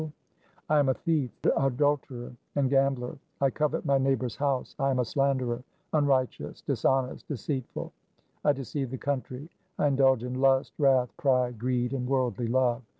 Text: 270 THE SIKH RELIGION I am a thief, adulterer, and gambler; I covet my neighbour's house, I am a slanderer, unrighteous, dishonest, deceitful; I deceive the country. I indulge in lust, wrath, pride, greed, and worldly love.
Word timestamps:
270 0.67 0.71
THE 0.73 0.79
SIKH 0.79 0.79
RELIGION 0.79 0.79
I 0.79 0.79
am 0.79 0.89
a 0.89 0.99
thief, 1.67 1.75
adulterer, 1.75 2.33
and 2.55 2.69
gambler; 2.71 3.17
I 3.39 3.49
covet 3.51 3.85
my 3.85 3.99
neighbour's 3.99 4.35
house, 4.35 4.73
I 4.79 4.89
am 4.89 4.97
a 4.97 5.05
slanderer, 5.05 5.61
unrighteous, 5.93 6.61
dishonest, 6.63 7.27
deceitful; 7.27 7.93
I 8.43 8.53
deceive 8.53 8.89
the 8.89 8.97
country. 8.97 9.47
I 9.77 9.85
indulge 9.85 10.23
in 10.23 10.41
lust, 10.41 10.73
wrath, 10.79 11.15
pride, 11.17 11.59
greed, 11.59 11.93
and 11.93 12.07
worldly 12.07 12.47
love. 12.47 12.81